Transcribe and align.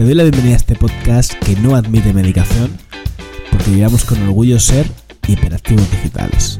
Te 0.00 0.06
doy 0.06 0.14
la 0.14 0.22
bienvenida 0.22 0.54
a 0.54 0.56
este 0.56 0.76
podcast 0.76 1.34
que 1.44 1.54
no 1.56 1.76
admite 1.76 2.14
medicación 2.14 2.70
porque 3.50 3.70
llevamos 3.70 4.06
con 4.06 4.22
orgullo 4.22 4.58
ser 4.58 4.90
hiperactivos 5.28 5.90
digitales. 5.90 6.58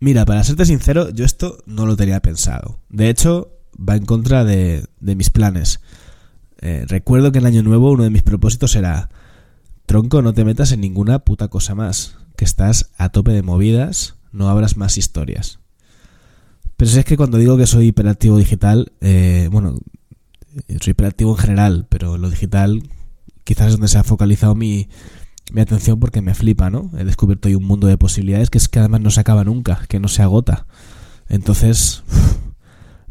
Mira, 0.00 0.24
para 0.24 0.42
serte 0.44 0.64
sincero, 0.64 1.10
yo 1.10 1.26
esto 1.26 1.62
no 1.66 1.84
lo 1.84 1.94
tenía 1.98 2.20
pensado. 2.20 2.80
De 2.88 3.10
hecho, 3.10 3.52
va 3.78 3.96
en 3.96 4.06
contra 4.06 4.44
de, 4.44 4.86
mis 4.98 5.28
planes. 5.28 5.80
Eh, 6.62 6.86
recuerdo 6.88 7.32
que 7.32 7.40
el 7.40 7.44
año 7.44 7.62
nuevo 7.62 7.90
uno 7.90 8.04
de 8.04 8.10
mis 8.10 8.22
propósitos 8.22 8.74
era, 8.76 9.10
tronco, 9.88 10.22
no 10.22 10.34
te 10.34 10.44
metas 10.44 10.70
en 10.70 10.80
ninguna 10.80 11.20
puta 11.20 11.48
cosa 11.48 11.74
más, 11.74 12.16
que 12.36 12.44
estás 12.44 12.90
a 12.98 13.08
tope 13.08 13.32
de 13.32 13.42
movidas, 13.42 14.14
no 14.30 14.48
abras 14.48 14.76
más 14.76 14.98
historias. 14.98 15.58
Pero 16.76 16.90
si 16.90 16.98
es 17.00 17.04
que 17.04 17.16
cuando 17.16 17.38
digo 17.38 17.56
que 17.56 17.66
soy 17.66 17.88
hiperactivo 17.88 18.36
digital, 18.36 18.92
eh, 19.00 19.48
bueno, 19.50 19.74
soy 20.80 20.90
hiperactivo 20.92 21.32
en 21.32 21.38
general, 21.38 21.86
pero 21.88 22.18
lo 22.18 22.30
digital 22.30 22.82
quizás 23.42 23.68
es 23.68 23.72
donde 23.72 23.88
se 23.88 23.98
ha 23.98 24.04
focalizado 24.04 24.54
mi, 24.54 24.88
mi 25.52 25.62
atención 25.62 25.98
porque 25.98 26.20
me 26.20 26.34
flipa, 26.34 26.68
¿no? 26.68 26.90
He 26.98 27.04
descubierto 27.04 27.48
hoy 27.48 27.54
un 27.54 27.64
mundo 27.64 27.86
de 27.86 27.96
posibilidades 27.96 28.50
que 28.50 28.58
es 28.58 28.68
que 28.68 28.78
además 28.78 29.00
no 29.00 29.10
se 29.10 29.20
acaba 29.20 29.42
nunca, 29.42 29.86
que 29.88 30.00
no 30.00 30.08
se 30.08 30.22
agota. 30.22 30.66
Entonces, 31.30 32.04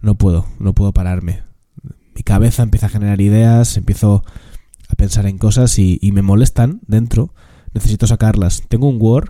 no 0.02 0.16
puedo, 0.16 0.46
no 0.60 0.74
puedo 0.74 0.94
pararme. 0.94 1.42
Mi 2.14 2.22
cabeza 2.22 2.62
empieza 2.62 2.86
a 2.86 2.90
generar 2.90 3.20
ideas, 3.20 3.78
empiezo 3.78 4.24
pensar 4.98 5.28
en 5.28 5.38
cosas 5.38 5.80
y, 5.80 6.00
me 6.12 6.22
molestan 6.22 6.82
dentro. 6.86 7.34
Necesito 7.74 8.08
sacarlas. 8.08 8.64
Tengo 8.68 8.90
un 8.90 8.98
Word, 9.00 9.30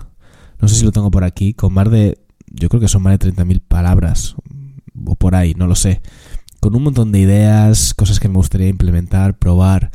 no 0.59 0.67
sé 0.67 0.75
si 0.75 0.85
lo 0.85 0.91
tengo 0.91 1.11
por 1.11 1.23
aquí, 1.23 1.53
con 1.53 1.73
más 1.73 1.91
de, 1.91 2.17
yo 2.47 2.69
creo 2.69 2.81
que 2.81 2.87
son 2.87 3.03
más 3.03 3.19
de 3.19 3.31
30.000 3.31 3.61
palabras, 3.67 4.35
o 5.05 5.15
por 5.15 5.35
ahí, 5.35 5.53
no 5.53 5.67
lo 5.67 5.75
sé. 5.75 6.01
Con 6.59 6.75
un 6.75 6.83
montón 6.83 7.11
de 7.11 7.19
ideas, 7.19 7.93
cosas 7.93 8.19
que 8.19 8.29
me 8.29 8.35
gustaría 8.35 8.67
implementar, 8.67 9.37
probar, 9.37 9.91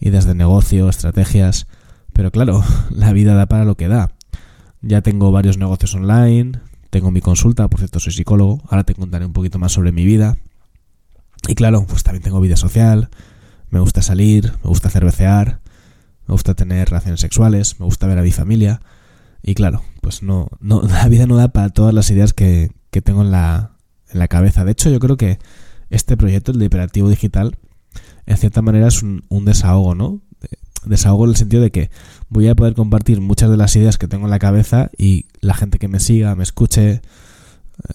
ideas 0.00 0.26
de 0.26 0.34
negocio, 0.34 0.88
estrategias. 0.88 1.66
Pero 2.12 2.30
claro, 2.30 2.62
la 2.90 3.12
vida 3.12 3.34
da 3.34 3.46
para 3.46 3.64
lo 3.64 3.76
que 3.76 3.88
da. 3.88 4.10
Ya 4.82 5.00
tengo 5.00 5.30
varios 5.30 5.56
negocios 5.56 5.94
online, 5.94 6.58
tengo 6.90 7.12
mi 7.12 7.20
consulta, 7.20 7.68
por 7.68 7.78
cierto 7.78 8.00
soy 8.00 8.12
psicólogo, 8.12 8.60
ahora 8.68 8.82
te 8.82 8.94
contaré 8.94 9.24
un 9.24 9.32
poquito 9.32 9.58
más 9.58 9.72
sobre 9.72 9.92
mi 9.92 10.04
vida. 10.04 10.36
Y 11.48 11.54
claro, 11.54 11.86
pues 11.86 12.02
también 12.02 12.22
tengo 12.22 12.40
vida 12.40 12.56
social, 12.56 13.08
me 13.72 13.80
gusta 13.80 14.02
salir, 14.02 14.52
me 14.62 14.68
gusta 14.68 14.90
cervecear, 14.90 15.60
me 16.28 16.32
gusta 16.32 16.54
tener 16.54 16.90
relaciones 16.90 17.20
sexuales, 17.20 17.80
me 17.80 17.86
gusta 17.86 18.06
ver 18.06 18.18
a 18.18 18.22
mi 18.22 18.30
familia. 18.30 18.82
Y 19.42 19.54
claro, 19.54 19.82
pues 20.02 20.22
no, 20.22 20.48
no 20.60 20.82
la 20.88 21.08
vida 21.08 21.26
no 21.26 21.36
da 21.36 21.48
para 21.48 21.70
todas 21.70 21.94
las 21.94 22.10
ideas 22.10 22.34
que, 22.34 22.70
que 22.90 23.00
tengo 23.00 23.22
en 23.22 23.30
la, 23.30 23.72
en 24.10 24.18
la 24.18 24.28
cabeza. 24.28 24.64
De 24.66 24.72
hecho, 24.72 24.90
yo 24.90 25.00
creo 25.00 25.16
que 25.16 25.38
este 25.88 26.18
proyecto, 26.18 26.52
el 26.52 26.58
de 26.58 26.66
Hiperactivo 26.66 27.08
Digital, 27.08 27.56
en 28.26 28.36
cierta 28.36 28.60
manera 28.60 28.88
es 28.88 29.02
un, 29.02 29.24
un 29.30 29.46
desahogo, 29.46 29.94
¿no? 29.94 30.20
desahogo 30.84 31.24
en 31.24 31.30
el 31.30 31.36
sentido 31.36 31.62
de 31.62 31.70
que 31.70 31.90
voy 32.28 32.48
a 32.48 32.56
poder 32.56 32.74
compartir 32.74 33.20
muchas 33.20 33.48
de 33.48 33.56
las 33.56 33.74
ideas 33.76 33.98
que 33.98 34.08
tengo 34.08 34.24
en 34.24 34.30
la 34.30 34.40
cabeza 34.40 34.90
y 34.98 35.26
la 35.40 35.54
gente 35.54 35.78
que 35.78 35.86
me 35.86 36.00
siga, 36.00 36.34
me 36.34 36.42
escuche, 36.42 36.90
eh, 36.90 37.00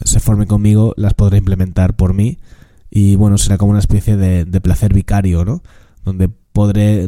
se 0.05 0.21
forme 0.21 0.47
conmigo, 0.47 0.93
las 0.95 1.13
podré 1.13 1.37
implementar 1.37 1.95
por 1.97 2.13
mí 2.13 2.39
y 2.89 3.15
bueno, 3.15 3.37
será 3.37 3.57
como 3.57 3.71
una 3.71 3.79
especie 3.79 4.17
de, 4.17 4.45
placer 4.61 4.93
vicario, 4.93 5.45
¿no? 5.45 5.61
Donde 6.03 6.29
podré 6.29 7.07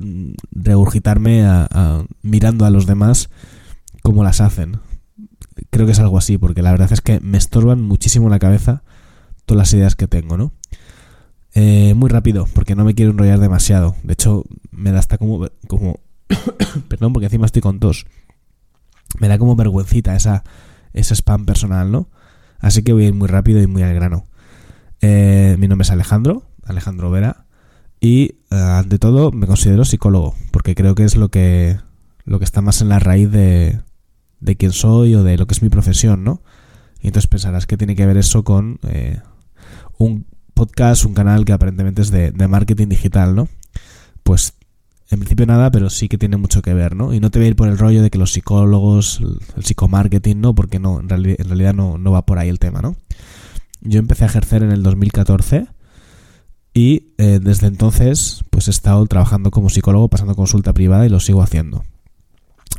regurgitarme 0.51 1.45
a, 1.45 2.03
mirando 2.21 2.65
a 2.65 2.69
los 2.69 2.85
demás 2.85 3.29
cómo 4.03 4.23
las 4.23 4.41
hacen. 4.41 4.79
Creo 5.69 5.85
que 5.85 5.93
es 5.93 5.99
algo 5.99 6.17
así, 6.17 6.37
porque 6.37 6.61
la 6.61 6.71
verdad 6.71 6.91
es 6.91 7.01
que 7.01 7.19
me 7.19 7.37
estorban 7.37 7.81
muchísimo 7.81 8.29
la 8.29 8.39
cabeza 8.39 8.83
todas 9.45 9.59
las 9.59 9.73
ideas 9.73 9.95
que 9.95 10.07
tengo, 10.07 10.37
¿no? 10.37 10.51
Eh, 11.55 11.93
muy 11.95 12.09
rápido, 12.09 12.47
porque 12.53 12.75
no 12.75 12.85
me 12.85 12.93
quiero 12.93 13.11
enrollar 13.11 13.39
demasiado. 13.39 13.95
De 14.03 14.13
hecho, 14.13 14.45
me 14.71 14.91
da 14.91 14.99
hasta 14.99 15.17
como... 15.17 15.47
como 15.67 15.99
perdón, 16.87 17.13
porque 17.13 17.25
encima 17.25 17.45
estoy 17.45 17.61
con 17.61 17.79
tos. 17.79 18.05
Me 19.19 19.27
da 19.27 19.39
como 19.39 19.55
vergüencita 19.55 20.15
esa, 20.15 20.43
ese 20.93 21.15
spam 21.15 21.45
personal, 21.45 21.91
¿no? 21.91 22.09
Así 22.59 22.83
que 22.83 22.93
voy 22.93 23.05
a 23.05 23.07
ir 23.07 23.13
muy 23.13 23.27
rápido 23.27 23.61
y 23.61 23.67
muy 23.67 23.81
al 23.81 23.95
grano. 23.95 24.25
Eh, 25.01 25.55
mi 25.59 25.67
nombre 25.67 25.83
es 25.83 25.91
Alejandro, 25.91 26.43
Alejandro 26.65 27.11
Vera. 27.11 27.45
Y 27.99 28.35
eh, 28.51 28.55
ante 28.55 28.99
todo 28.99 29.31
me 29.31 29.47
considero 29.47 29.85
psicólogo, 29.85 30.35
porque 30.51 30.75
creo 30.75 30.95
que 30.95 31.03
es 31.03 31.15
lo 31.15 31.29
que, 31.29 31.79
lo 32.25 32.39
que 32.39 32.45
está 32.45 32.61
más 32.61 32.81
en 32.81 32.89
la 32.89 32.99
raíz 32.99 33.29
de, 33.31 33.81
de 34.39 34.55
quién 34.55 34.71
soy 34.71 35.15
o 35.15 35.23
de 35.23 35.37
lo 35.37 35.47
que 35.47 35.53
es 35.53 35.61
mi 35.61 35.69
profesión, 35.69 36.23
¿no? 36.23 36.41
Y 37.01 37.07
entonces 37.07 37.27
pensarás 37.27 37.65
que 37.65 37.77
tiene 37.77 37.95
que 37.95 38.05
ver 38.05 38.17
eso 38.17 38.43
con 38.43 38.79
un 39.97 40.25
podcast, 40.59 41.05
un 41.05 41.13
canal 41.13 41.45
que 41.45 41.53
aparentemente 41.53 42.01
es 42.01 42.11
de, 42.11 42.31
marketing 42.49 42.87
digital, 42.89 43.33
¿no? 43.33 43.47
Pues 44.23 44.55
en 45.09 45.19
principio 45.19 45.45
nada, 45.45 45.71
pero 45.71 45.89
sí 45.89 46.09
que 46.09 46.17
tiene 46.17 46.35
mucho 46.35 46.61
que 46.61 46.73
ver, 46.73 46.95
¿no? 46.95 47.13
Y 47.13 47.21
no 47.21 47.31
te 47.31 47.39
voy 47.39 47.45
a 47.45 47.49
ir 47.49 47.55
por 47.55 47.69
el 47.69 47.77
rollo 47.77 48.01
de 48.01 48.09
que 48.09 48.17
los 48.17 48.33
psicólogos, 48.33 49.21
el, 49.21 49.63
psicomarketing, 49.63 50.41
¿no? 50.41 50.53
Porque 50.53 50.79
no, 50.79 50.99
en, 50.99 51.07
realidad 51.07 51.73
no, 51.73 51.97
no, 51.97 52.11
va 52.11 52.25
por 52.25 52.39
ahí 52.39 52.49
el 52.49 52.59
tema, 52.59 52.81
¿no? 52.81 52.97
Yo 53.81 53.99
empecé 53.99 54.23
a 54.23 54.27
ejercer 54.27 54.63
en 54.63 54.71
el 54.71 54.83
2014 54.83 55.67
y 56.73 57.13
eh, 57.17 57.39
desde 57.41 57.67
entonces 57.67 58.43
pues 58.49 58.67
he 58.67 58.71
estado 58.71 59.05
trabajando 59.07 59.51
como 59.51 59.69
psicólogo, 59.69 60.09
pasando 60.09 60.35
consulta 60.35 60.73
privada 60.73 61.05
y 61.05 61.09
lo 61.09 61.19
sigo 61.19 61.41
haciendo. 61.41 61.83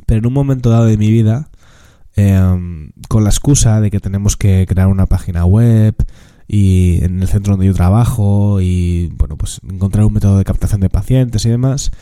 Pero 0.07 0.19
en 0.19 0.27
un 0.27 0.33
momento 0.33 0.71
dado 0.71 0.87
de 0.87 0.97
mi 0.97 1.11
vida, 1.11 1.51
em, 2.17 2.93
con 3.09 3.25
la 3.25 3.31
excusa 3.31 3.81
de 3.81 3.91
que 3.91 4.01
tenemos 4.01 4.37
que 4.37 4.67
crear 4.69 4.89
una 4.89 5.07
página 5.07 5.45
web, 5.45 5.97
y 6.53 7.05
en 7.05 7.23
el 7.23 7.29
centro 7.29 7.53
donde 7.53 7.67
yo 7.67 7.75
trabajo 7.75 8.61
y 8.61 9.07
bueno 9.17 9.37
pues 9.37 9.61
encontrar 9.63 10.05
un 10.05 10.15
método 10.15 10.37
de 10.37 10.43
captación 10.43 10.81
de 10.81 10.91
pacientes 10.91 11.47
y 11.47 11.49
demás 11.49 11.93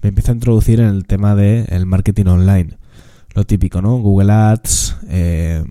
me 0.00 0.08
empiezo 0.08 0.32
a 0.32 0.34
introducir 0.34 0.80
en 0.80 0.86
el 0.86 1.04
tema 1.04 1.34
del 1.34 1.66
el 1.68 1.84
marketing 1.84 2.24
online 2.24 2.78
lo 3.34 3.44
típico 3.44 3.82
no 3.82 3.98
Google 3.98 4.32
Ads 4.32 4.96
eh, 5.08 5.62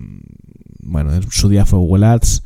bueno 0.78 1.12
en 1.14 1.28
su 1.32 1.48
día 1.48 1.66
fue 1.66 1.80
Google 1.80 2.06
Ads 2.06 2.44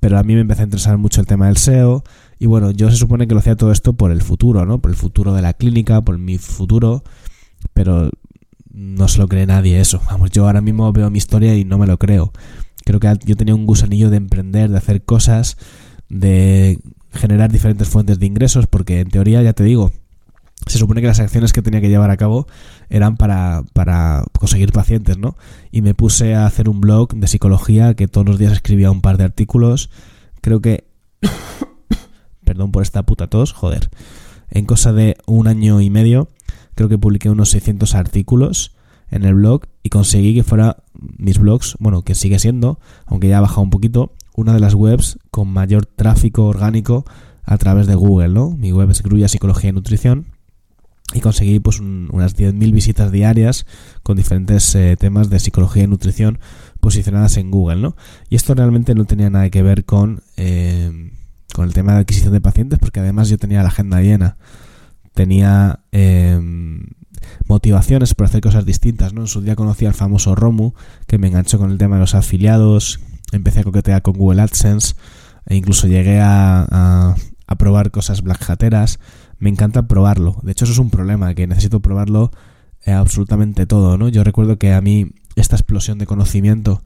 pero 0.00 0.18
a 0.18 0.22
mí 0.22 0.34
me 0.34 0.40
empezó 0.40 0.62
a 0.62 0.64
interesar 0.64 0.98
mucho 0.98 1.20
el 1.20 1.26
tema 1.26 1.46
del 1.46 1.56
SEO 1.56 2.04
y 2.38 2.46
bueno 2.46 2.70
yo 2.70 2.90
se 2.90 2.96
supone 2.96 3.26
que 3.26 3.34
lo 3.34 3.40
hacía 3.40 3.56
todo 3.56 3.72
esto 3.72 3.92
por 3.92 4.10
el 4.10 4.22
futuro 4.22 4.66
no 4.66 4.80
por 4.80 4.90
el 4.90 4.96
futuro 4.96 5.34
de 5.34 5.42
la 5.42 5.54
clínica 5.54 6.00
por 6.02 6.18
mi 6.18 6.38
futuro 6.38 7.04
pero 7.74 8.10
no 8.72 9.06
se 9.08 9.18
lo 9.18 9.28
cree 9.28 9.46
nadie 9.46 9.80
eso. 9.80 10.00
Vamos 10.06 10.30
yo 10.30 10.46
ahora 10.46 10.60
mismo 10.60 10.92
veo 10.92 11.10
mi 11.10 11.18
historia 11.18 11.56
y 11.56 11.64
no 11.64 11.78
me 11.78 11.86
lo 11.86 11.98
creo. 11.98 12.32
Creo 12.84 12.98
que 12.98 13.14
yo 13.24 13.36
tenía 13.36 13.54
un 13.54 13.66
gusanillo 13.66 14.10
de 14.10 14.16
emprender, 14.16 14.70
de 14.70 14.78
hacer 14.78 15.04
cosas, 15.04 15.56
de 16.08 16.78
generar 17.12 17.52
diferentes 17.52 17.88
fuentes 17.88 18.18
de 18.18 18.26
ingresos, 18.26 18.66
porque 18.66 19.00
en 19.00 19.08
teoría, 19.08 19.42
ya 19.42 19.52
te 19.52 19.62
digo, 19.62 19.92
se 20.66 20.78
supone 20.78 21.00
que 21.00 21.06
las 21.06 21.20
acciones 21.20 21.52
que 21.52 21.62
tenía 21.62 21.80
que 21.80 21.88
llevar 21.88 22.10
a 22.10 22.16
cabo 22.16 22.46
eran 22.88 23.16
para, 23.16 23.64
para 23.72 24.24
conseguir 24.38 24.72
pacientes, 24.72 25.18
¿no? 25.18 25.36
Y 25.70 25.82
me 25.82 25.94
puse 25.94 26.34
a 26.34 26.46
hacer 26.46 26.68
un 26.68 26.80
blog 26.80 27.14
de 27.14 27.26
psicología 27.26 27.94
que 27.94 28.08
todos 28.08 28.26
los 28.26 28.38
días 28.38 28.52
escribía 28.52 28.90
un 28.90 29.00
par 29.00 29.18
de 29.18 29.24
artículos. 29.24 29.90
Creo 30.40 30.60
que... 30.60 30.84
Perdón 32.44 32.72
por 32.72 32.82
esta 32.82 33.04
puta 33.04 33.28
tos, 33.28 33.52
joder. 33.52 33.90
En 34.50 34.66
cosa 34.66 34.92
de 34.92 35.16
un 35.26 35.48
año 35.48 35.80
y 35.80 35.90
medio, 35.90 36.28
creo 36.74 36.88
que 36.88 36.98
publiqué 36.98 37.30
unos 37.30 37.50
600 37.50 37.94
artículos 37.94 38.76
en 39.10 39.24
el 39.24 39.34
blog 39.34 39.62
y 39.82 39.88
conseguí 39.88 40.34
que 40.34 40.42
fuera 40.42 40.82
mis 40.94 41.38
blogs, 41.38 41.76
bueno, 41.78 42.02
que 42.02 42.14
sigue 42.14 42.38
siendo, 42.38 42.78
aunque 43.06 43.28
ya 43.28 43.38
ha 43.38 43.42
bajado 43.42 43.62
un 43.62 43.70
poquito, 43.70 44.12
una 44.34 44.52
de 44.52 44.60
las 44.60 44.74
webs 44.74 45.18
con 45.30 45.48
mayor 45.48 45.86
tráfico 45.86 46.46
orgánico 46.46 47.04
a 47.44 47.58
través 47.58 47.86
de 47.86 47.94
Google, 47.94 48.30
¿no? 48.30 48.50
Mi 48.50 48.72
web 48.72 48.90
es 48.90 49.02
Grulla 49.02 49.28
Psicología 49.28 49.70
y 49.70 49.72
Nutrición 49.72 50.26
y 51.14 51.20
conseguí 51.20 51.60
pues 51.60 51.80
unas 51.80 52.36
10.000 52.36 52.72
visitas 52.72 53.12
diarias 53.12 53.66
con 54.02 54.16
diferentes 54.16 54.74
eh, 54.74 54.96
temas 54.98 55.30
de 55.30 55.40
psicología 55.40 55.84
y 55.84 55.86
nutrición 55.86 56.38
posicionadas 56.80 57.36
en 57.36 57.50
Google, 57.50 57.80
¿no? 57.80 57.96
Y 58.28 58.36
esto 58.36 58.54
realmente 58.54 58.94
no 58.94 59.04
tenía 59.04 59.30
nada 59.30 59.50
que 59.50 59.62
ver 59.62 59.84
con, 59.84 60.22
eh, 60.36 61.12
con 61.54 61.66
el 61.66 61.74
tema 61.74 61.94
de 61.94 62.00
adquisición 62.00 62.32
de 62.32 62.40
pacientes 62.40 62.78
porque 62.78 63.00
además 63.00 63.28
yo 63.28 63.38
tenía 63.38 63.62
la 63.62 63.68
agenda 63.68 64.00
llena. 64.00 64.36
Tenía... 65.14 65.80
Eh, 65.92 66.40
motivaciones 67.46 68.14
por 68.14 68.26
hacer 68.26 68.40
cosas 68.40 68.64
distintas, 68.64 69.12
¿no? 69.12 69.22
En 69.22 69.26
su 69.26 69.40
día 69.40 69.56
conocí 69.56 69.86
al 69.86 69.94
famoso 69.94 70.34
Romu, 70.34 70.72
que 71.06 71.18
me 71.18 71.28
enganchó 71.28 71.58
con 71.58 71.70
el 71.70 71.78
tema 71.78 71.96
de 71.96 72.00
los 72.00 72.14
afiliados, 72.14 73.00
empecé 73.32 73.60
a 73.60 73.64
coquetear 73.64 74.02
con 74.02 74.14
Google 74.14 74.42
AdSense, 74.42 74.94
e 75.46 75.56
incluso 75.56 75.86
llegué 75.86 76.20
a, 76.20 77.16
a, 77.46 77.56
probar 77.56 77.90
cosas 77.90 78.22
black 78.22 78.48
hateras. 78.48 78.98
Me 79.42 79.50
encanta 79.50 79.88
probarlo. 79.88 80.36
De 80.44 80.52
hecho, 80.52 80.66
eso 80.66 80.72
es 80.72 80.78
un 80.78 80.90
problema, 80.90 81.34
que 81.34 81.48
necesito 81.48 81.80
probarlo 81.80 82.30
eh, 82.84 82.92
absolutamente 82.92 83.66
todo, 83.66 83.98
¿no? 83.98 84.08
Yo 84.08 84.22
recuerdo 84.22 84.56
que 84.56 84.72
a 84.72 84.80
mí 84.80 85.14
esta 85.34 85.56
explosión 85.56 85.98
de 85.98 86.06
conocimiento 86.06 86.84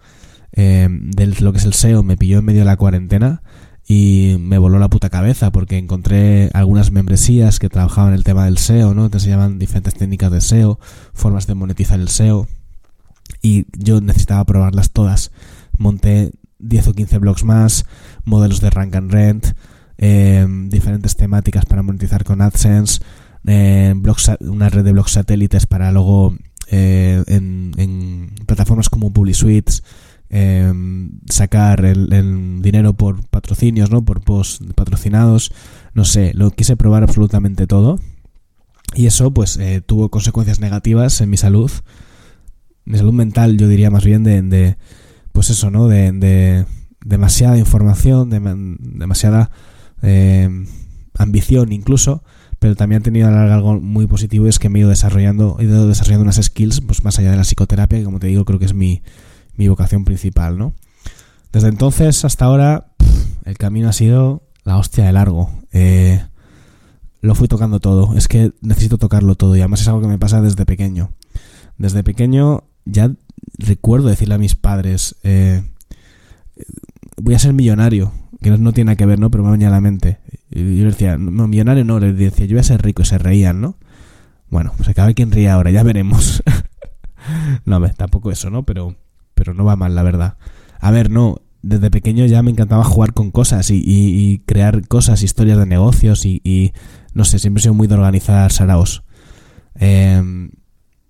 eh, 0.53 0.89
de 0.91 1.27
lo 1.27 1.53
que 1.53 1.59
es 1.59 1.67
el 1.67 1.75
SEO 1.75 2.03
me 2.03 2.17
pilló 2.17 2.39
en 2.39 2.47
medio 2.47 2.61
de 2.61 2.65
la 2.65 2.79
cuarentena 2.79 3.43
y 3.87 4.37
me 4.41 4.57
voló 4.57 4.79
la 4.79 4.89
puta 4.89 5.11
cabeza 5.11 5.53
porque 5.53 5.77
encontré 5.77 6.49
algunas 6.55 6.93
membresías 6.93 7.59
que 7.59 7.69
trabajaban 7.69 8.15
el 8.15 8.25
tema 8.25 8.47
del 8.47 8.57
SEO, 8.57 8.95
¿no? 8.95 9.11
Te 9.11 9.19
enseñaban 9.19 9.59
diferentes 9.59 9.93
técnicas 9.93 10.33
de 10.33 10.41
SEO, 10.41 10.81
formas 11.13 11.47
de 11.47 11.57
monetizar 11.57 12.01
el 12.01 12.09
SEO 12.09 12.49
y 13.43 13.67
yo 13.77 14.01
necesitaba 14.01 14.47
probarlas 14.47 14.93
todas. 14.93 15.31
Monté 15.77 16.33
10 16.61 16.89
o 16.89 16.95
15 16.95 17.19
blogs 17.19 17.45
más, 17.45 17.85
modelos 18.25 18.63
de 18.63 18.71
rank 18.71 18.95
and 18.95 19.13
rent, 19.13 19.47
em, 19.99 20.69
diferentes 20.69 21.17
temáticas 21.17 21.67
para 21.67 21.83
monetizar 21.83 22.25
con 22.25 22.41
AdSense, 22.41 23.01
eh, 23.47 23.95
una 24.41 24.69
red 24.69 24.85
de 24.85 24.93
blogs 24.93 25.13
satélites 25.13 25.67
para 25.67 25.93
luego 25.93 26.35
eh, 26.69 27.23
en, 27.29 28.35
plataformas 28.47 28.89
como 28.89 29.13
PubliSuites 29.13 29.85
eh, 30.31 30.73
sacar 31.31 31.85
el, 31.85 32.61
dinero 32.63 32.95
por 32.95 33.25
patrocinios, 33.29 33.91
¿no? 33.91 34.05
Por 34.05 34.23
posts 34.23 34.65
patrocinados, 34.75 35.53
no 35.95 36.05
sé, 36.05 36.33
lo 36.35 36.51
quise 36.51 36.77
probar 36.77 37.05
absolutamente 37.05 37.67
todo 37.67 38.01
y 38.95 39.07
eso 39.07 39.33
pues 39.33 39.57
eh, 39.59 39.81
tuvo 39.85 40.11
consecuencias 40.11 40.59
negativas 40.59 41.21
en 41.21 41.31
mi 41.31 41.37
salud, 41.37 41.71
mi 42.85 42.99
salud 42.99 43.13
mental 43.13 43.57
yo 43.57 43.69
diría 43.69 43.91
más 43.91 44.05
bien 44.05 44.25
de, 44.25 44.43
de 44.43 44.77
pues 45.33 45.51
eso, 45.51 45.71
¿no? 45.71 45.87
De, 45.87 46.11
de 46.13 46.67
demasiada 47.05 47.59
información, 47.59 48.31
de, 48.31 48.41
demasiada 48.81 49.51
eh, 50.07 50.49
ambición 51.19 51.73
incluso 51.73 52.23
pero 52.59 52.75
también 52.75 53.03
ha 53.03 53.05
tenido 53.05 53.29
algo 53.29 53.81
muy 53.81 54.07
positivo 54.07 54.47
es 54.47 54.59
que 54.59 54.69
me 54.69 54.79
he 54.79 54.81
ido 54.81 54.89
desarrollando, 54.89 55.57
he 55.61 55.65
ido 55.65 55.87
desarrollando 55.87 56.25
unas 56.25 56.43
skills 56.43 56.81
pues 56.81 57.05
más 57.05 57.19
allá 57.19 57.31
de 57.31 57.37
la 57.37 57.45
psicoterapia, 57.45 57.99
que 57.99 58.05
como 58.05 58.19
te 58.19 58.29
digo 58.29 58.45
creo 58.45 58.59
que 58.59 58.65
es 58.65 58.75
mi, 58.75 59.03
mi 59.57 59.69
vocación 59.69 60.05
principal, 60.05 60.59
¿no? 60.59 60.75
Desde 61.53 61.69
entonces 61.69 62.25
hasta 62.25 62.47
ahora 62.47 62.93
el 63.45 63.59
camino 63.59 63.89
ha 63.89 63.93
sido 63.93 64.43
la 64.65 64.79
hostia 64.79 65.05
de 65.05 65.13
largo. 65.13 65.51
Eh, 65.73 66.25
lo 67.21 67.35
fui 67.35 67.49
tocando 67.49 67.81
todo, 67.81 68.17
es 68.17 68.29
que 68.29 68.53
necesito 68.63 68.99
tocarlo 68.99 69.35
todo 69.35 69.57
y 69.57 69.61
además 69.61 69.83
es 69.83 69.89
algo 69.89 70.01
que 70.01 70.09
me 70.09 70.19
pasa 70.19 70.41
desde 70.41 70.65
pequeño. 70.65 71.11
Desde 71.77 72.03
pequeño 72.03 72.65
ya 72.85 73.13
recuerdo 73.59 74.09
decirle 74.09 74.35
a 74.35 74.39
mis 74.39 74.55
padres, 74.55 75.17
eh, 75.23 75.63
voy 77.17 77.35
a 77.35 77.39
ser 77.39 77.53
millonario, 77.53 78.13
que 78.41 78.51
no, 78.51 78.73
tiene 78.73 78.97
que 78.97 79.07
ver, 79.07 79.19
¿no? 79.19 79.31
Pero 79.31 79.45
me 79.45 79.51
venía 79.51 79.69
a 79.69 79.73
la 79.73 79.81
mente. 79.81 80.19
Y 80.51 80.79
yo 80.79 80.87
decía, 80.87 81.19
no, 81.19 81.49
millonario 81.49 81.85
no, 81.85 81.99
le 81.99 82.13
decía, 82.13 82.47
yo 82.47 82.55
voy 82.55 82.61
a 82.61 82.65
ser 82.65 82.83
rico 82.83 83.03
y 83.03 83.05
se 83.05 83.19
reían, 83.19 83.61
¿no? 83.61 83.77
Bueno, 84.51 84.73
pues 84.77 84.89
acaba 84.89 85.13
quien 85.13 85.33
ríe 85.33 85.49
ahora, 85.49 85.71
ya 85.71 85.83
veremos. 85.83 86.43
no, 87.65 87.81
tampoco 87.91 88.31
eso, 88.31 88.51
¿no? 88.51 88.65
Pero, 88.65 88.95
pero 89.35 89.55
no 89.55 89.65
va 89.65 89.77
mal, 89.77 89.95
la 89.95 90.03
verdad. 90.03 90.37
A 90.81 90.91
ver, 90.91 91.11
no, 91.11 91.41
desde 91.63 91.91
pequeño 91.91 92.27
ya 92.27 92.43
me 92.43 92.51
encantaba 92.51 92.85
jugar 92.85 93.13
con 93.13 93.31
cosas 93.31 93.71
y, 93.71 94.43
crear 94.47 94.87
cosas, 94.87 95.23
historias 95.23 95.59
de 95.59 95.67
negocios 95.67 96.25
y, 96.25 96.73
no 97.13 97.25
sé, 97.25 97.39
siempre 97.39 97.61
he 97.61 97.63
sido 97.63 97.75
muy 97.75 97.89
de 97.89 97.95
organizar 97.95 98.53
saraos. 98.53 99.03
Em, 99.75 100.51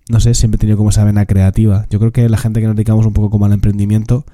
no 0.09 0.19
sé, 0.19 0.33
siempre 0.33 0.55
he 0.55 0.59
tenido 0.59 0.77
como 0.77 0.89
esa 0.89 1.03
vena 1.03 1.25
creativa. 1.25 1.85
Yo 1.89 1.99
creo 1.99 2.11
que 2.11 2.27
la 2.27 2.37
gente 2.37 2.59
que 2.59 2.67
nos 2.67 2.75
dedicamos 2.75 3.05
un 3.05 3.13
poco 3.13 3.29
como 3.29 3.45
al 3.45 3.53
emprendimiento 3.53 4.25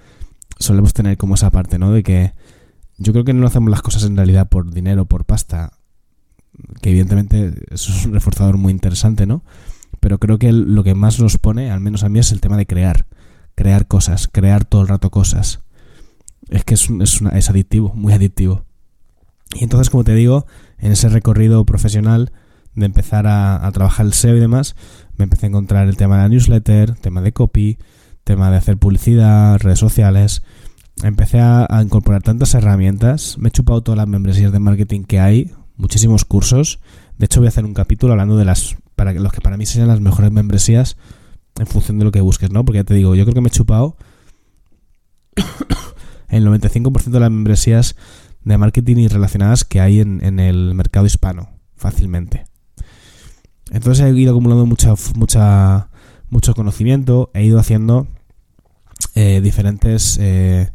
solemos 0.60 0.94
tener 0.94 1.18
como 1.18 1.36
esa 1.36 1.50
parte, 1.50 1.78
¿no? 1.78 1.92
De 1.92 2.04
que 2.04 2.34
yo 3.04 3.12
creo 3.12 3.26
que 3.26 3.34
no 3.34 3.46
hacemos 3.46 3.70
las 3.70 3.82
cosas 3.82 4.04
en 4.04 4.16
realidad 4.16 4.50
por 4.50 4.72
dinero, 4.72 5.06
por 5.06 5.26
pasta, 5.26 5.74
que 6.82 6.90
evidentemente 6.90 7.54
eso 7.70 7.92
es 7.92 8.06
un 8.06 8.14
reforzador 8.14 8.58
muy 8.58 8.72
interesante, 8.72 9.26
¿no? 9.26 9.44
Pero 10.00 10.20
creo 10.20 10.40
que 10.40 10.52
lo 10.52 10.84
que 10.84 10.96
más 10.96 11.20
nos 11.20 11.38
pone, 11.38 11.72
al 11.72 11.80
menos 11.80 12.04
a 12.04 12.10
mí, 12.10 12.20
es 12.20 12.32
el 12.32 12.42
tema 12.42 12.58
de 12.58 12.66
crear, 12.66 13.06
crear 13.56 13.88
cosas, 13.88 14.28
crear 14.28 14.66
todo 14.66 14.82
el 14.82 14.88
rato 14.88 15.12
cosas. 15.12 15.62
Es 16.50 16.64
que 16.64 16.74
es, 16.74 16.90
es, 16.90 17.22
es 17.22 17.50
adictivo, 17.50 17.94
muy 17.96 18.14
adictivo. 18.14 18.66
Y 19.54 19.64
entonces, 19.64 19.90
como 19.90 20.04
te 20.04 20.16
digo, 20.16 20.46
en 20.80 20.92
ese 20.92 21.10
recorrido 21.10 21.66
profesional 21.66 22.32
de 22.76 22.86
empezar 22.86 23.28
a, 23.28 23.66
a, 23.66 23.72
trabajar 23.72 24.06
el 24.06 24.14
SEO 24.14 24.36
y 24.36 24.40
demás, 24.40 24.76
me 25.16 25.24
empecé 25.24 25.46
a 25.46 25.50
encontrar 25.50 25.88
el 25.88 25.96
tema 25.96 26.18
de 26.18 26.24
la 26.24 26.30
newsletter, 26.30 26.96
tema 26.96 27.22
de 27.22 27.32
copy, 27.32 27.78
tema 28.24 28.50
de 28.50 28.58
hacer 28.58 28.78
publicidad, 28.78 29.60
redes 29.60 29.80
sociales, 29.80 30.44
empecé 31.02 31.40
a, 31.40 31.68
incorporar 31.82 32.22
tantas 32.22 32.54
herramientas, 32.54 33.38
me 33.38 33.50
he 33.50 33.52
chupado 33.52 33.82
todas 33.82 33.98
las 33.98 34.08
membresías 34.08 34.52
de 34.52 34.60
marketing 34.60 35.04
que 35.04 35.20
hay, 35.20 35.52
muchísimos 35.76 36.26
cursos. 36.26 36.80
De 37.18 37.26
hecho, 37.26 37.40
voy 37.40 37.48
a 37.48 37.50
hacer 37.50 37.66
un 37.66 37.74
capítulo 37.74 38.14
hablando 38.14 38.38
de 38.38 38.46
las 38.46 38.76
para 38.96 39.14
los 39.14 39.32
que 39.32 39.42
para 39.42 39.58
mí 39.58 39.66
sean 39.66 39.88
las 39.88 40.02
mejores 40.02 40.32
membresías 40.32 40.98
en 41.60 41.68
función 41.68 41.98
de 42.00 42.06
lo 42.06 42.12
que 42.12 42.22
busques, 42.22 42.52
¿no? 42.52 42.64
Porque 42.64 42.78
ya 42.80 42.84
te 42.84 42.94
digo, 42.94 43.16
yo 43.16 43.24
creo 43.26 43.34
que 43.34 43.42
me 43.42 43.48
he 43.48 43.52
chupado 43.52 43.98
el 46.30 46.46
95% 46.46 47.10
de 47.10 47.20
las 47.20 47.32
membresías 47.32 47.96
de 48.44 48.58
marketing 48.58 48.98
y 48.98 49.08
relacionadas 49.08 49.64
que 49.64 49.80
hay 49.80 50.00
en, 50.00 50.24
en, 50.24 50.40
el 50.40 50.76
mercado 50.76 51.06
hispano, 51.06 51.50
fácilmente. 51.76 52.46
Entonces 53.72 54.06
he 54.06 54.10
ido 54.12 54.32
acumulando 54.32 54.66
mucha, 54.66 54.94
mucha, 55.16 55.90
mucho 56.30 56.54
conocimiento, 56.54 57.32
he 57.34 57.44
ido 57.44 57.60
haciendo 57.60 58.08
eh, 59.16 59.42
diferentes 59.42 60.18
eh, 60.20 60.72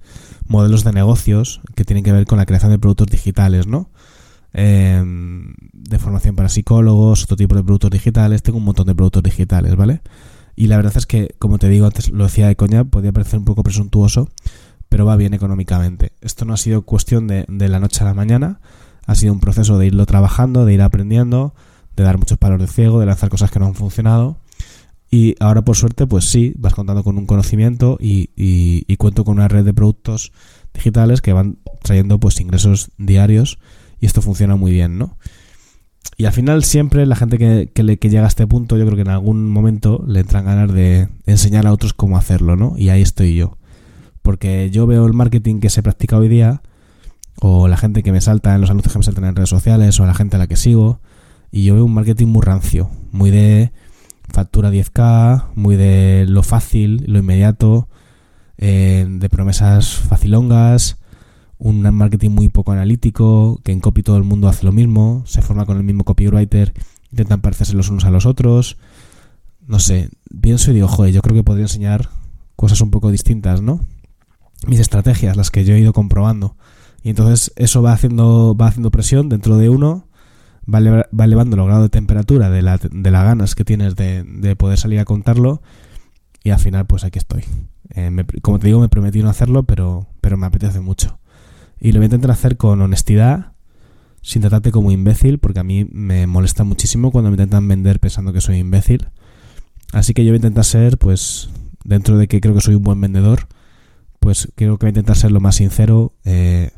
modelos 0.46 0.84
de 0.84 0.92
negocios 0.92 1.60
que 1.74 1.84
tienen 1.84 2.04
que 2.04 2.12
ver 2.12 2.26
con 2.26 2.38
la 2.38 2.46
creación 2.46 2.70
de 2.70 2.78
productos 2.78 3.08
digitales, 3.08 3.66
¿no? 3.66 3.90
Eh, 4.54 5.02
de 5.72 5.98
formación 5.98 6.36
para 6.36 6.48
psicólogos, 6.48 7.24
otro 7.24 7.36
tipo 7.36 7.54
de 7.54 7.62
productos 7.62 7.90
digitales, 7.90 8.42
tengo 8.42 8.58
un 8.58 8.64
montón 8.64 8.86
de 8.86 8.94
productos 8.94 9.22
digitales, 9.22 9.76
¿vale? 9.76 10.00
Y 10.56 10.66
la 10.66 10.76
verdad 10.76 10.94
es 10.96 11.06
que, 11.06 11.34
como 11.38 11.58
te 11.58 11.68
digo 11.68 11.86
antes, 11.86 12.10
lo 12.10 12.24
decía 12.24 12.48
de 12.48 12.56
coña, 12.56 12.84
podía 12.84 13.12
parecer 13.12 13.38
un 13.38 13.44
poco 13.44 13.62
presuntuoso, 13.62 14.28
pero 14.88 15.04
va 15.04 15.16
bien 15.16 15.34
económicamente. 15.34 16.12
Esto 16.20 16.44
no 16.44 16.54
ha 16.54 16.56
sido 16.56 16.82
cuestión 16.82 17.26
de, 17.26 17.44
de 17.48 17.68
la 17.68 17.78
noche 17.78 18.02
a 18.02 18.06
la 18.06 18.14
mañana, 18.14 18.60
ha 19.06 19.14
sido 19.14 19.32
un 19.32 19.40
proceso 19.40 19.78
de 19.78 19.86
irlo 19.86 20.06
trabajando, 20.06 20.64
de 20.64 20.74
ir 20.74 20.82
aprendiendo, 20.82 21.54
de 21.94 22.04
dar 22.04 22.18
muchos 22.18 22.38
palos 22.38 22.60
de 22.60 22.66
ciego, 22.66 23.00
de 23.00 23.06
lanzar 23.06 23.28
cosas 23.28 23.50
que 23.50 23.58
no 23.58 23.66
han 23.66 23.74
funcionado 23.74 24.38
y 25.10 25.36
ahora, 25.40 25.62
por 25.62 25.76
suerte, 25.76 26.06
pues 26.06 26.26
sí, 26.26 26.52
vas 26.58 26.74
contando 26.74 27.02
con 27.02 27.16
un 27.16 27.26
conocimiento 27.26 27.96
y, 28.00 28.30
y, 28.36 28.96
cuento 28.96 29.24
con 29.24 29.38
una 29.38 29.48
red 29.48 29.64
de 29.64 29.72
productos 29.72 30.32
digitales 30.74 31.22
que 31.22 31.32
van 31.32 31.58
trayendo 31.82 32.20
pues 32.20 32.40
ingresos 32.40 32.90
diarios 32.98 33.58
y 34.00 34.06
esto 34.06 34.20
funciona 34.20 34.56
muy 34.56 34.70
bien, 34.70 34.98
¿no? 34.98 35.16
Y 36.18 36.26
al 36.26 36.32
final 36.32 36.62
siempre 36.62 37.06
la 37.06 37.16
gente 37.16 37.38
que, 37.38 37.70
que, 37.72 37.96
que 37.96 38.10
llega 38.10 38.24
a 38.24 38.28
este 38.28 38.46
punto, 38.46 38.76
yo 38.76 38.84
creo 38.84 38.96
que 38.96 39.02
en 39.02 39.08
algún 39.08 39.50
momento 39.50 40.04
le 40.06 40.20
entran 40.20 40.44
ganas 40.44 40.72
de 40.72 41.08
enseñar 41.26 41.66
a 41.66 41.72
otros 41.72 41.94
cómo 41.94 42.18
hacerlo, 42.18 42.56
¿no? 42.56 42.74
Y 42.76 42.90
ahí 42.90 43.00
estoy 43.00 43.34
yo. 43.34 43.56
Porque 44.20 44.70
yo 44.70 44.86
veo 44.86 45.06
el 45.06 45.14
marketing 45.14 45.60
que 45.60 45.70
se 45.70 45.82
practica 45.82 46.18
hoy 46.18 46.28
día, 46.28 46.60
o 47.40 47.66
la 47.68 47.76
gente 47.76 48.02
que 48.02 48.12
me 48.12 48.20
salta 48.20 48.54
en 48.54 48.60
los 48.60 48.70
anuncios 48.70 48.92
que 48.92 48.98
me 48.98 49.04
saltan 49.04 49.24
en 49.24 49.36
redes 49.36 49.48
sociales, 49.48 49.98
o 50.00 50.06
la 50.06 50.14
gente 50.14 50.36
a 50.36 50.38
la 50.38 50.48
que 50.48 50.56
sigo, 50.56 51.00
y 51.50 51.64
yo 51.64 51.74
veo 51.74 51.84
un 51.84 51.94
marketing 51.94 52.26
muy 52.26 52.42
rancio, 52.42 52.90
muy 53.10 53.30
de 53.30 53.72
factura 54.28 54.70
10K, 54.70 55.52
muy 55.54 55.76
de 55.76 56.26
lo 56.28 56.42
fácil, 56.42 57.04
lo 57.06 57.18
inmediato, 57.18 57.88
eh, 58.56 59.06
de 59.08 59.28
promesas 59.28 59.96
facilongas, 59.96 60.98
un 61.58 61.82
marketing 61.94 62.30
muy 62.30 62.48
poco 62.48 62.72
analítico, 62.72 63.60
que 63.64 63.72
en 63.72 63.80
copy 63.80 64.02
todo 64.02 64.16
el 64.16 64.24
mundo 64.24 64.48
hace 64.48 64.64
lo 64.64 64.72
mismo, 64.72 65.22
se 65.26 65.42
forma 65.42 65.66
con 65.66 65.76
el 65.76 65.84
mismo 65.84 66.04
copywriter, 66.04 66.72
intentan 67.10 67.40
parecerse 67.40 67.74
los 67.74 67.90
unos 67.90 68.04
a 68.04 68.10
los 68.10 68.26
otros. 68.26 68.78
No 69.66 69.78
sé, 69.78 70.10
pienso 70.40 70.70
y 70.70 70.74
digo, 70.74 70.88
joder, 70.88 71.12
yo 71.12 71.20
creo 71.20 71.34
que 71.34 71.42
podría 71.42 71.64
enseñar 71.64 72.08
cosas 72.56 72.80
un 72.80 72.90
poco 72.90 73.10
distintas, 73.10 73.60
¿no? 73.60 73.80
Mis 74.66 74.80
estrategias, 74.80 75.36
las 75.36 75.50
que 75.50 75.64
yo 75.64 75.74
he 75.74 75.80
ido 75.80 75.92
comprobando. 75.92 76.56
Y 77.02 77.10
entonces 77.10 77.52
eso 77.56 77.82
va 77.82 77.92
haciendo, 77.92 78.56
va 78.56 78.68
haciendo 78.68 78.90
presión 78.90 79.28
dentro 79.28 79.56
de 79.56 79.68
uno 79.68 80.07
va, 80.72 81.24
elevando 81.24 81.56
el 81.56 81.64
grado 81.64 81.82
de 81.82 81.88
temperatura 81.88 82.50
de, 82.50 82.62
la, 82.62 82.78
de 82.78 83.10
las 83.10 83.24
ganas 83.24 83.54
que 83.54 83.64
tienes 83.64 83.96
de, 83.96 84.56
poder 84.56 84.78
salir 84.78 85.00
a 85.00 85.04
contarlo 85.04 85.62
y 86.44 86.50
al 86.50 86.58
final 86.58 86.86
pues 86.86 87.04
aquí 87.04 87.18
estoy. 87.18 87.44
Eh, 87.94 88.24
como 88.42 88.58
te 88.58 88.66
digo, 88.66 88.80
me 88.80 88.88
prometí 88.88 89.22
no 89.22 89.30
hacerlo, 89.30 89.62
pero, 89.64 90.06
pero 90.20 90.36
me 90.36 90.46
apetece 90.46 90.80
mucho. 90.80 91.18
Y 91.80 91.92
lo 91.92 92.00
voy 92.00 92.04
a 92.04 92.06
intentar 92.06 92.30
hacer 92.30 92.56
con 92.56 92.80
honestidad, 92.82 93.52
sin 94.22 94.42
tratarte 94.42 94.70
como 94.70 94.90
imbécil, 94.90 95.38
porque 95.38 95.60
a 95.60 95.64
mí 95.64 95.86
me 95.90 96.26
molesta 96.26 96.64
muchísimo 96.64 97.10
cuando 97.10 97.30
me 97.30 97.34
intentan 97.34 97.66
vender 97.66 98.00
pensando 98.00 98.32
que 98.32 98.40
soy 98.40 98.58
imbécil. 98.58 99.08
Así 99.92 100.12
que 100.12 100.24
yo 100.24 100.30
voy 100.30 100.36
a 100.36 100.38
intentar 100.38 100.64
ser, 100.64 100.98
pues, 100.98 101.50
dentro 101.84 102.18
de 102.18 102.28
que 102.28 102.40
creo 102.40 102.54
que 102.54 102.60
soy 102.60 102.74
un 102.74 102.82
buen 102.82 103.00
vendedor, 103.00 103.46
pues 104.20 104.52
creo 104.56 104.76
que 104.78 104.86
voy 104.86 104.88
a 104.88 104.90
intentar 104.90 105.16
ser 105.16 105.32
lo 105.32 105.40
más 105.40 105.56
sincero, 105.56 106.12
eh, 106.24 106.70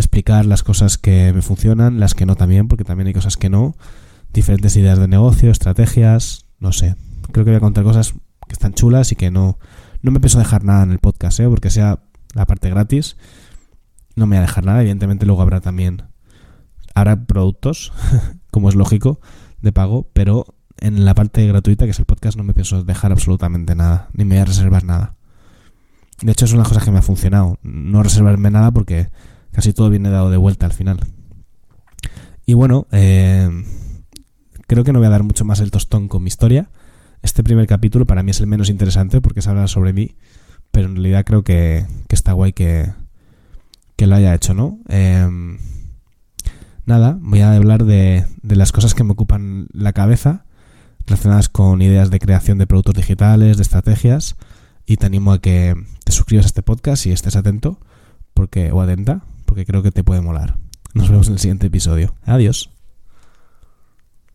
explicar 0.00 0.46
las 0.46 0.62
cosas 0.62 0.98
que 0.98 1.32
me 1.32 1.42
funcionan, 1.42 2.00
las 2.00 2.14
que 2.14 2.26
no 2.26 2.36
también, 2.36 2.68
porque 2.68 2.84
también 2.84 3.08
hay 3.08 3.14
cosas 3.14 3.36
que 3.36 3.50
no, 3.50 3.76
diferentes 4.32 4.76
ideas 4.76 4.98
de 4.98 5.08
negocio, 5.08 5.50
estrategias, 5.50 6.46
no 6.58 6.72
sé. 6.72 6.96
Creo 7.32 7.44
que 7.44 7.50
voy 7.50 7.58
a 7.58 7.60
contar 7.60 7.84
cosas 7.84 8.12
que 8.46 8.52
están 8.52 8.74
chulas 8.74 9.12
y 9.12 9.16
que 9.16 9.30
no, 9.30 9.58
no 10.02 10.10
me 10.10 10.20
pienso 10.20 10.38
dejar 10.38 10.64
nada 10.64 10.82
en 10.82 10.92
el 10.92 10.98
podcast, 10.98 11.40
¿eh? 11.40 11.48
porque 11.48 11.70
sea 11.70 12.00
la 12.34 12.46
parte 12.46 12.70
gratis, 12.70 13.16
no 14.16 14.26
me 14.26 14.36
voy 14.36 14.38
a 14.38 14.46
dejar 14.46 14.64
nada, 14.64 14.80
evidentemente 14.80 15.26
luego 15.26 15.42
habrá 15.42 15.60
también, 15.60 16.02
habrá 16.94 17.24
productos, 17.24 17.92
como 18.50 18.68
es 18.68 18.74
lógico, 18.74 19.20
de 19.60 19.72
pago, 19.72 20.08
pero 20.12 20.54
en 20.78 21.04
la 21.04 21.14
parte 21.14 21.46
gratuita, 21.46 21.84
que 21.84 21.90
es 21.90 21.98
el 21.98 22.06
podcast, 22.06 22.36
no 22.36 22.44
me 22.44 22.54
pienso 22.54 22.82
dejar 22.82 23.12
absolutamente 23.12 23.74
nada, 23.74 24.08
ni 24.12 24.24
me 24.24 24.36
voy 24.36 24.42
a 24.42 24.46
reservar 24.46 24.84
nada. 24.84 25.16
De 26.22 26.32
hecho, 26.32 26.44
es 26.44 26.52
una 26.52 26.64
cosa 26.64 26.80
que 26.80 26.90
me 26.90 26.98
ha 26.98 27.02
funcionado. 27.02 27.58
No 27.62 28.02
reservarme 28.02 28.50
nada 28.50 28.70
porque 28.70 29.08
casi 29.52 29.72
todo 29.72 29.90
viene 29.90 30.10
dado 30.10 30.30
de 30.30 30.36
vuelta 30.36 30.66
al 30.66 30.72
final. 30.72 31.00
Y 32.46 32.54
bueno, 32.54 32.86
eh, 32.92 33.48
creo 34.66 34.84
que 34.84 34.92
no 34.92 34.98
voy 34.98 35.06
a 35.06 35.10
dar 35.10 35.22
mucho 35.22 35.44
más 35.44 35.60
el 35.60 35.70
tostón 35.70 36.08
con 36.08 36.22
mi 36.22 36.28
historia. 36.28 36.70
Este 37.22 37.44
primer 37.44 37.66
capítulo 37.66 38.06
para 38.06 38.22
mí 38.22 38.30
es 38.30 38.40
el 38.40 38.46
menos 38.46 38.70
interesante 38.70 39.20
porque 39.20 39.42
se 39.42 39.50
habla 39.50 39.68
sobre 39.68 39.92
mí, 39.92 40.16
pero 40.70 40.88
en 40.88 40.94
realidad 40.94 41.24
creo 41.24 41.44
que, 41.44 41.86
está 42.08 42.32
guay 42.32 42.52
que, 42.52 42.92
que, 43.96 44.06
lo 44.06 44.16
haya 44.16 44.34
hecho, 44.34 44.54
¿no? 44.54 44.78
Em, 44.88 45.58
nada, 46.86 47.18
voy 47.20 47.40
a 47.40 47.54
hablar 47.54 47.84
de, 47.84 48.24
de 48.42 48.56
las 48.56 48.72
cosas 48.72 48.94
que 48.94 49.04
me 49.04 49.12
ocupan 49.12 49.68
la 49.72 49.92
cabeza 49.92 50.44
relacionadas 51.06 51.48
con 51.48 51.82
ideas 51.82 52.10
de 52.10 52.18
creación 52.18 52.58
de 52.58 52.66
productos 52.66 52.94
digitales, 52.94 53.56
de 53.56 53.62
estrategias, 53.62 54.36
y 54.86 54.96
te 54.96 55.06
animo 55.06 55.32
a 55.32 55.40
que 55.40 55.74
te 56.04 56.12
suscribas 56.12 56.46
a 56.46 56.48
este 56.48 56.62
podcast 56.62 57.06
y 57.06 57.12
estés 57.12 57.36
atento 57.36 57.78
porque 58.34 58.72
o 58.72 58.80
atenta, 58.80 59.22
porque 59.50 59.66
creo 59.66 59.82
que 59.82 59.90
te 59.90 60.04
puede 60.04 60.20
molar. 60.20 60.58
Nos 60.94 61.10
vemos 61.10 61.26
en 61.26 61.32
el 61.32 61.40
siguiente 61.40 61.66
episodio. 61.66 62.14
Adiós. 62.22 62.70